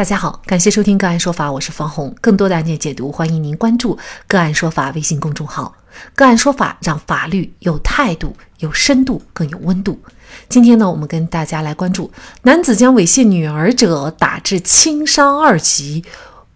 [0.00, 2.16] 大家好，感谢收听个案说法，我是方红。
[2.22, 5.74] 更多的案件解读，欢迎您关注个案说法微信公众号。
[6.14, 10.00] 个案说法让法律有态度、有深度、更有温度。
[10.48, 12.10] 今天呢，我们跟大家来关注
[12.44, 16.02] 男子将猥亵女儿者打致轻伤二级，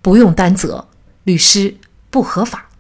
[0.01, 0.89] 不用担责，
[1.25, 1.77] 律师
[2.09, 2.71] 不合法。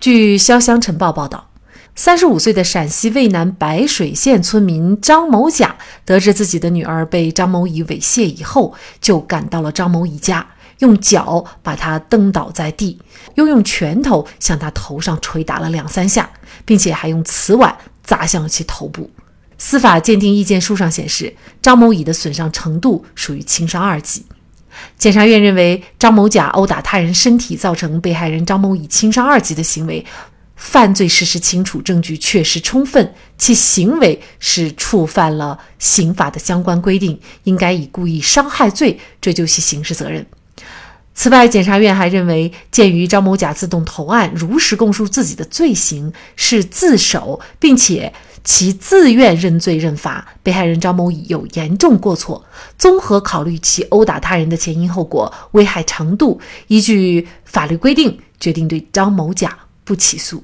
[0.00, 1.50] 据潇湘晨报报道。
[1.96, 10.44] 三十五岁的陕西渭南白水县村民张某甲得知自己的女儿被张某乙猥亵以后，就赶到了张某乙家，
[10.80, 13.00] 用脚把他蹬倒在地，
[13.36, 16.28] 又用拳头向他头上捶打了两三下，
[16.64, 19.08] 并且还用瓷碗砸向了其头部。
[19.56, 24.26] 司法鉴定意见书上显示，张某乙的损伤程度属于轻伤二级。
[24.98, 30.04] 检察院认为，张某甲殴打他人身体，造成被害人张某乙轻伤二级的行为。
[30.56, 40.24] 犯罪事实清楚，证据确实充分，其行为是触犯了刑法的相关规定，应该以故意伤害罪追究其刑事责任。
[41.16, 52.44] 此外，检察院还认为，鉴于张某甲自动投案，如实供述自己的罪行是自首，并且其自愿认罪认罚，被害人张某乙有严重过错。
[52.76, 59.56] 综合考虑其殴打他人的前因后果、危害程度，依据法律规定，决定对张某甲。
[59.84, 60.42] 不起诉，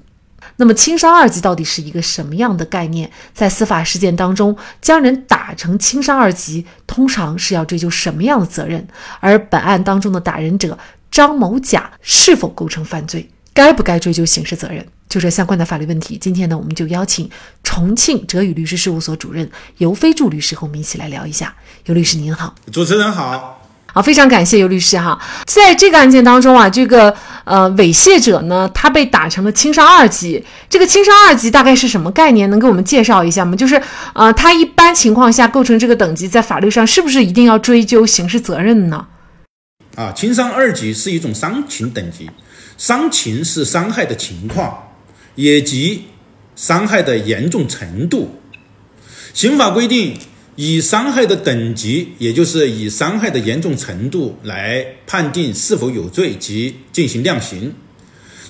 [0.56, 3.10] 那么轻伤二级到底是一个什么样的概念？
[3.34, 8.86] 在司法实践当中，将人打成轻伤二级，通常是要追究什么样的责任？
[9.20, 10.78] 而本案当中的打人者
[11.10, 13.28] 张某甲是否构成犯罪？
[13.52, 14.86] 该不该追究刑事责任？
[15.08, 17.28] 就这相关的法律问题，今天呢，我们就邀请
[17.64, 21.56] 重庆哲宇律师事务所主任尤飞柱律师和我们一起来聊一下。
[21.86, 23.59] 尤律师您好，主持人好。
[23.92, 25.18] 好，非常感谢尤律师哈。
[25.46, 30.44] 在这个案件当中啊，这个呃猥亵者呢，他被打成了轻伤二级。
[30.68, 32.48] 这个轻伤二级大概是什么概念？
[32.50, 33.56] 能给我们介绍一下吗？
[33.56, 33.80] 就是
[34.14, 39.06] 呃，他一般情况下构成这个等级，在法律上是不是一定要追究刑事责任呢？
[39.96, 42.30] 啊，轻伤二级是一种伤情等级，
[42.78, 44.92] 伤情是伤害的情况，
[45.34, 46.04] 也即
[46.54, 48.40] 伤害的严重程度。
[49.34, 50.16] 刑法规定。
[50.56, 57.72] 以伤害的等级，也就是以伤害的严重程度来判定是否有罪及进行量刑。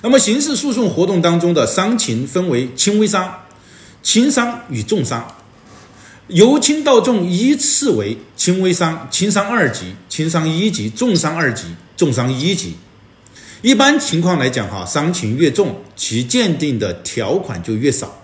[0.01, 3.41] 那么，刑事诉讼活动当中的伤情分为轻微伤、
[4.01, 5.35] 轻伤与重伤，
[6.27, 12.73] 由轻到重依次为轻微伤、轻伤二级、轻伤一级、重伤二级、重伤一级。
[13.61, 18.20] 一般情况来讲，哈，伤情越重，其鉴定的条款就越少。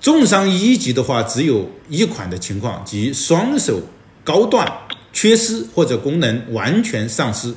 [0.00, 3.80] 重伤一级的话，只有一款的情况，即双手
[4.22, 4.72] 高断、
[5.12, 7.52] 缺失或者功能完全丧失。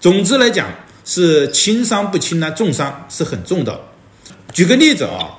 [0.00, 0.68] 总之来讲，
[1.04, 3.80] 是轻伤不轻呢，重伤是很重的。
[4.52, 5.38] 举个例子啊，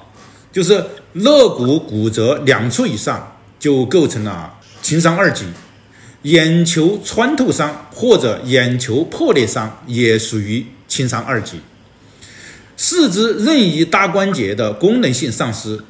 [0.53, 0.83] 就是
[1.13, 5.45] 肋骨骨折两处以上就构成了轻伤二级，
[6.23, 11.59] 眼球穿透伤或者眼球破裂伤也属于轻伤二级，
[12.77, 15.83] 四肢任意大关节的功能性丧失。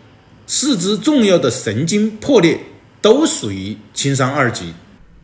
[0.47, 2.59] 四肢重要的神经破裂
[3.01, 4.73] 都属于轻伤二级，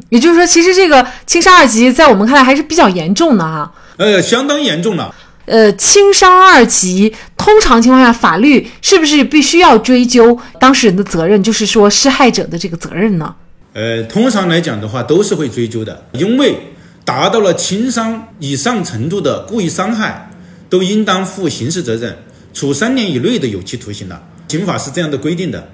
[0.10, 3.72] 也就是说，其实这个轻伤二级在我们看来还是比较严重的哈。
[3.98, 5.14] 呃，相当严重了。
[5.46, 13.36] 呃，轻伤二级，通常情况下，法律是不是必须要追究当事人的责任，就是说施害者的这个责任呢？
[13.74, 16.56] 呃，通常来讲的话，都是会追究的，因为
[17.04, 20.30] 达到了轻伤以上程度的故意伤害，
[20.70, 22.18] 都应当负刑事责任，
[22.54, 24.22] 处三年以内的有期徒刑了。
[24.52, 25.70] 刑法是这样的规定的。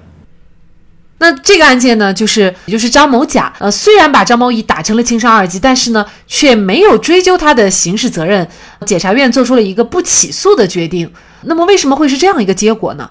[1.20, 8.48] 那这个案件呢，就是也就是张某甲，呃，虽然把张某乙打成了轻伤二级，但是呢，却没有追究他的刑事责任。
[8.86, 11.12] 检察院做出了一个不起诉的决定。
[11.42, 13.10] 那么为什么会是这样一个结果呢？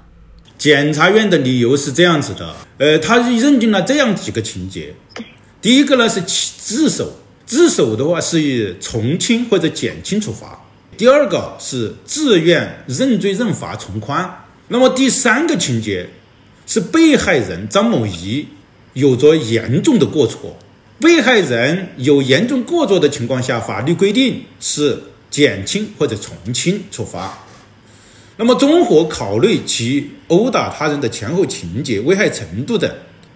[0.57, 4.95] 检察院的理由是这样子的，呃，他认定了这样几个情节。
[5.61, 10.57] 第一个呢是自首，自首的话是以从轻或者减轻处罚。
[10.95, 14.43] 第二个是自愿认罪认罚从宽。
[14.69, 16.09] 那么第三个情节
[16.65, 18.47] 是被害人张某乙
[18.93, 20.57] 有着严重的过错，
[20.99, 27.37] 被害人有严重过错的情况下，法律规定是减轻或者从轻处罚。
[28.35, 32.91] 那么综合考虑其殴打他人的前后情节、危害程度等，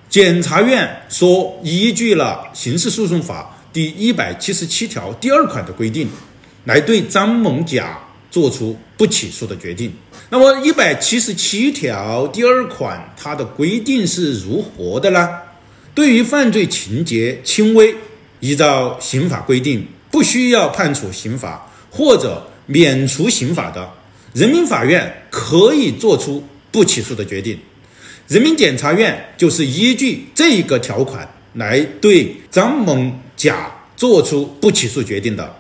[0.10, 6.10] 检察院说依据了《刑事诉讼法》第一百七十七条第二款的规定，
[6.66, 7.98] 来对张某甲
[8.30, 9.92] 作出不起诉的决定。
[10.30, 15.28] 那么一百七十七条第二款，它的规定是如何的呢？
[15.96, 17.96] 对于犯罪情节轻微，
[18.42, 23.92] 依照刑法规定，不需要判处刑罚或者免除刑罚的，
[24.36, 27.58] 人民法院可以作出不起诉的决定。
[28.28, 35.56] 人民检察院就是依据这一个条款来对张某甲做出不起诉决定的。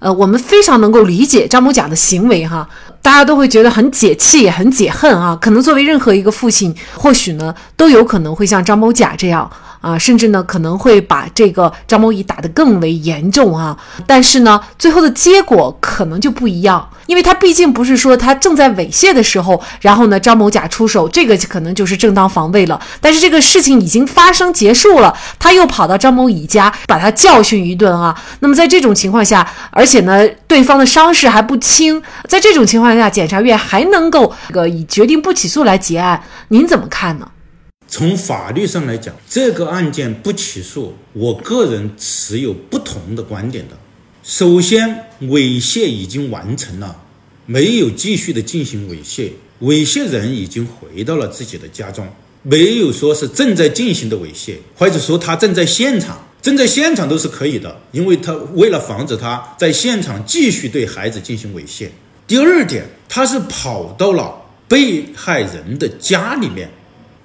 [0.00, 2.68] 呃，我们非常能够理解张某甲的行为哈，
[3.00, 5.38] 大家都会觉得很解气，也很解恨啊。
[5.40, 9.48] 可能作为任何一个父亲，或许呢都有可能会像张某甲这样。
[9.80, 22.80] 啊，甚至呢可能会把这个张某乙打得更为严重啊，但是呢，最后的结果可能就不一样，因为他毕竟不是说他正在猥亵的时候，然后呢张某甲出手，这个可能就是正当防卫了。
[23.00, 28.14] 但是这个事情已经发生结束了，他又跑到张某乙家把他教训一顿啊。
[28.40, 37.26] 那么在这种情况下，而且呢对方的伤势还不轻，在这种情况下，检察院还能够这个以决定不起诉来结案，您怎么看呢？
[37.90, 43.76] 从法律上来讲，这个案件不起诉，我个人持有不同的观点的。
[44.22, 47.02] 首先，猥亵已经完成了，
[47.46, 49.32] 没有继续的进行猥亵，
[49.62, 52.06] 猥亵人已经回到了自己的家中，
[52.44, 61.88] 没有说是正在进行的猥亵，或者说他正在现场，正在现场都是可以的，因为他为了防止他在现场继续对孩子进行猥亵。
[62.28, 66.70] 第二点，他是跑到了被害人的家里面。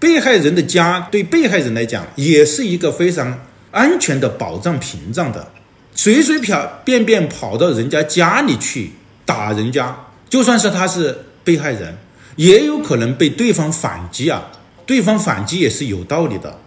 [0.06, 3.40] 被害人的家对被害人来讲也是一个非常
[3.72, 5.52] 安全的保障屏障的，
[5.96, 6.40] 随随
[6.84, 8.92] 便便跑到人家家里去
[9.26, 9.98] 打人家，
[10.30, 11.98] 就算是他是被害人，
[12.36, 14.52] 也有可能被对方反击啊，
[14.86, 16.60] 对方反击也是有道理的。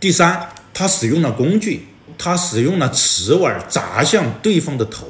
[0.00, 1.86] 第三，他使用了工具，
[2.18, 5.06] 他使用了瓷碗砸向对方的头，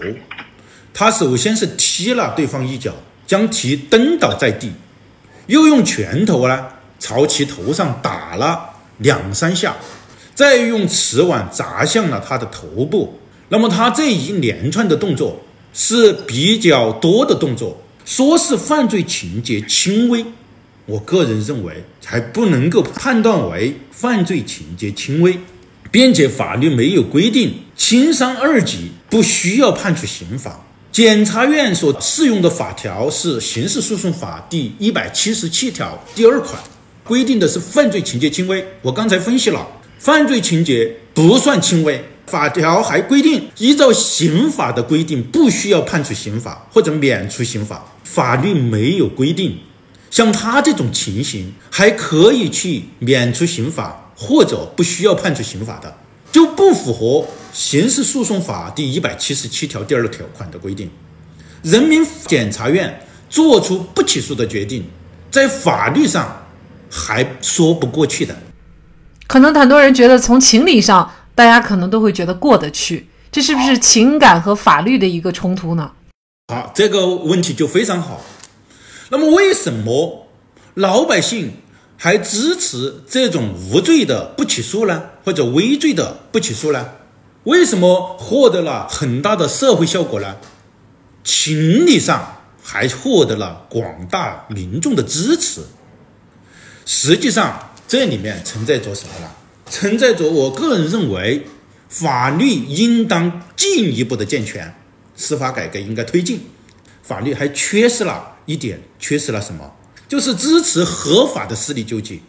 [0.93, 2.93] 他首先是踢了对方一脚，
[3.27, 4.71] 将其蹬倒在地，
[5.47, 6.67] 又用拳头呢。
[7.01, 9.75] 朝其头上打了两三下，
[10.35, 13.19] 再用瓷碗砸向了他的头部。
[13.49, 15.41] 那么他这一连串的动作
[15.75, 20.25] 是比较多的动作，说是犯罪情节轻微，
[20.87, 25.39] 我个人认为还不能够判断为犯罪情节轻微，
[25.91, 30.61] 并且法律没有规定轻伤二级不需要判处刑罚。
[30.93, 36.61] 检察院所适用的法条是《刑事诉讼法》第一百七十七条第二款。
[37.11, 39.67] 规定的是犯罪情节轻微，我刚才分析了，
[39.99, 42.05] 犯罪情节不算轻微。
[42.25, 47.85] 法条还规定，依照刑法的规定，不需要判处刑罚或者免除刑罚。
[48.05, 49.59] 法律没有规定，
[50.09, 55.93] 像他这种情形还可以去免除刑罚或者不需要判处刑罚的，
[56.31, 60.89] 就不符合刑事诉讼法第一百七十七条第二条款的规定。
[61.65, 64.85] 人民检察院作出不起诉的决定，
[65.29, 66.37] 在法律上。
[66.91, 68.37] 还说不过去的，
[69.29, 75.93] 可能很多人觉得从情理上，大家可能都会觉得过得去，这是不是情感和法律的一个冲突呢？
[76.53, 78.21] 好，这个问题就非常好。
[79.11, 80.27] 那么，为什么
[80.75, 81.53] 老百姓
[81.97, 85.03] 还支持这种无罪的不起诉呢？
[85.25, 86.89] 或者微罪的不起诉呢？
[87.45, 90.37] 为什么获得了很大的社会效果呢？
[91.23, 95.61] 情理上还获得了广大民众的支持。
[96.93, 99.31] 实际上，这里面存在着什么呢？
[99.67, 101.47] 存在着我个人认为，
[101.89, 104.75] 法律应当进一步的健全，
[105.15, 106.41] 司法改革应该推进。
[107.05, 109.73] 法律还缺失了一点，缺失了什么？
[110.09, 112.23] 就是支持合法的私力救济，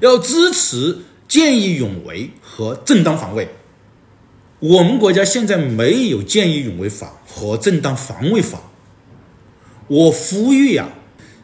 [0.00, 3.48] 要支持见义勇为和正当防卫。
[4.58, 8.60] 我们国家现在没有见义勇为法和正当防卫法，
[9.86, 10.90] 我呼吁呀，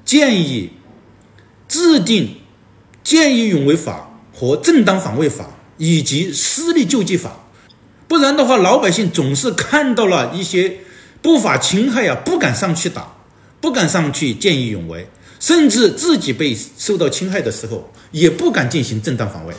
[0.04, 0.73] 建议。
[1.66, 2.37] 制定
[3.04, 5.44] 见义勇为法和正当防卫法
[5.76, 7.37] 以及私力救济法，
[8.08, 10.78] 不然的话，老百姓总是看到了一些
[11.20, 13.12] 不法侵害啊，不敢上去打，
[13.61, 15.06] 不敢上去见义勇为，
[15.38, 19.54] 甚至自己被受到侵害的时候，也不敢进行正当防卫，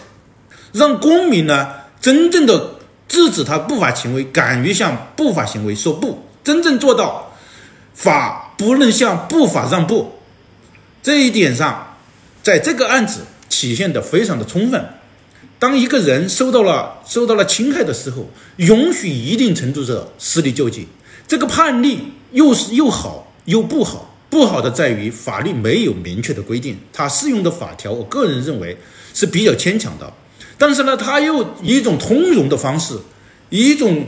[0.72, 1.70] 让公民呢
[2.02, 7.32] 真正的制止他不法行为，敢于向不法行为说不，真正做到
[7.94, 10.14] 法不能向不法让步，
[11.04, 11.92] 这一点上。
[12.44, 14.86] 在这个案子体现的非常的充分。
[15.58, 20.88] 当一个人受到了受到了侵害的时候，允许一定程度的私力救济，
[21.28, 24.12] 这个判例又是又好又不好。
[24.28, 28.76] 不好的在于法律没有明确的规定，它适用的法条，我个人认为
[29.14, 30.12] 是比较牵强的。
[30.58, 32.98] 但是呢，它又以一种通融的方式，
[33.50, 34.08] 以一种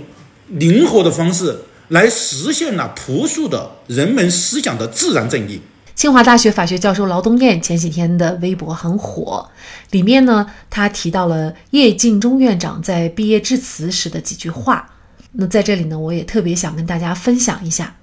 [0.50, 1.58] 灵活的方式
[1.90, 5.62] 来实现了朴素的人们思想的自然正义。
[5.98, 9.50] 清华大学法学教授劳东燕前几天的微博很火，
[9.90, 14.88] 里面呢，他提到了叶敬忠院长在毕业致辞时的几句话。
[15.32, 17.96] 那在这里呢，我也特别想跟大家分享一下，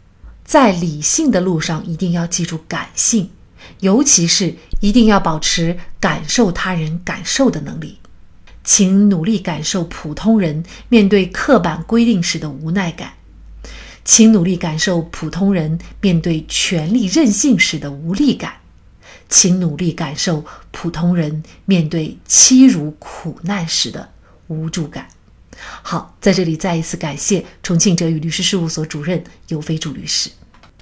[0.45, 3.31] 在理性的路上一定要记住感性，
[3.79, 7.99] 尤其是一定要保持感受他人感受的能力。
[8.65, 13.13] 请努力感受普通人面对刻板规定时的无奈感，
[14.05, 18.53] 请努力感受普通人面对权力任性时的无力感，
[19.29, 24.11] 请努力感受普通人面对欺辱苦难时的
[24.49, 25.07] 无助感。
[25.83, 30.29] 好，在这里再一次感谢重庆哲宇律师事务所主任尤飞柱律师。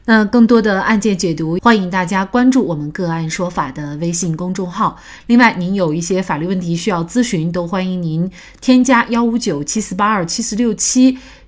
[0.04, 4.98] 那更多的案件解读，欢迎大家关注我们“个案说法”的微信公众号。
[5.28, 8.28] 另外，您有一些法律问题需要咨询，都欢迎您
[8.60, 11.16] 添加幺五九七四八二七四六七